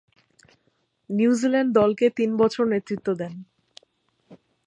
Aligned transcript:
New Zealand 1.09 1.71
দলকে 1.73 2.05
তিন 2.09 2.29
বছর 2.37 2.63
নেতৃত্ব 2.65 3.07
দেন। 3.13 3.33